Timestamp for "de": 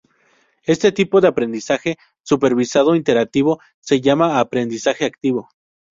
1.21-1.27